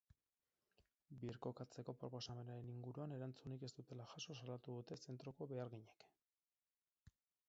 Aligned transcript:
Birkokatzeko 1.23 1.93
proposamenaren 2.03 2.71
inguruan 2.75 3.13
erantzunik 3.17 3.65
ez 3.67 3.71
dutela 3.81 4.07
jaso 4.15 4.37
salatu 4.39 4.79
dute 4.79 4.97
zentroko 5.05 5.47
beharginek. 5.53 6.07